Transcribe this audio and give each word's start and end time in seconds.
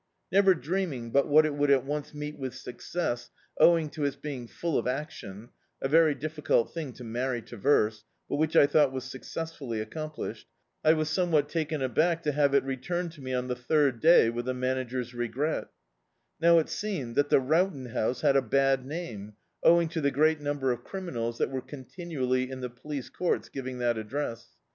Never 0.31 0.55
dreaming 0.55 1.11
but 1.11 1.27
what 1.27 1.45
it 1.45 1.53
would 1.53 1.69
at 1.69 1.85
once 1.85 2.11
meet 2.11 2.35
with 2.35 2.55
success, 2.55 3.29
owing 3.59 3.87
to 3.91 4.03
its 4.03 4.15
being 4.15 4.47
full 4.47 4.75
of 4.79 4.87
acticoi— 4.87 5.49
a 5.83 5.87
very 5.87 6.15
difficult 6.15 6.73
thing 6.73 6.91
to 6.93 7.03
marry 7.03 7.39
to 7.43 7.55
verse, 7.55 8.03
but 8.27 8.37
which 8.37 8.55
I 8.55 8.65
thought 8.65 8.91
was 8.91 9.03
success 9.03 9.55
fully 9.55 9.79
accomplished— 9.79 10.47
I 10.83 10.93
was 10.93 11.07
somewhat 11.07 11.49
taken 11.49 11.83
aback 11.83 12.23
to 12.23 12.31
have 12.31 12.55
it 12.55 12.63
returned 12.63 13.11
to 13.11 13.21
me 13.21 13.31
on 13.35 13.47
the 13.47 13.55
third 13.55 13.99
day, 13.99 14.31
with 14.31 14.45
the 14.45 14.55
manager's 14.55 15.13
regret 15.13 15.69
Now 16.39 16.57
it 16.57 16.69
seemed 16.69 17.15
that 17.15 17.29
the 17.29 17.39
Row 17.39 17.69
ton 17.69 17.85
House 17.85 18.21
had 18.21 18.35
a 18.35 18.41
bad 18.41 18.83
name, 18.83 19.33
owing 19.61 19.87
to 19.89 20.01
the 20.01 20.09
great 20.09 20.41
num 20.41 20.57
ber 20.57 20.71
of 20.71 20.83
criminals 20.83 21.37
that 21.37 21.51
were 21.51 21.61
continually 21.61 22.49
in 22.49 22.61
the 22.61 22.71
Police 22.71 23.09
Courts 23.09 23.49
giving 23.49 23.77
that 23.77 23.99
address. 23.99 24.47